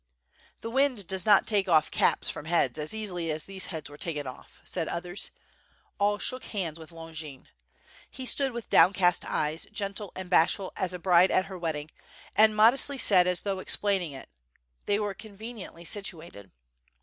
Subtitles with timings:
[0.61, 3.99] "The wind does not take off caps from heads as easily as these heads were
[3.99, 5.29] taken off," said others.
[5.99, 7.49] All shook hands with Longin.
[8.09, 11.91] He stood with downcast eyes, gentle and bash ful as a bride at her wedding,
[12.35, 14.27] and modestly said as though explaining it:
[14.87, 16.49] "They were conveniently situated."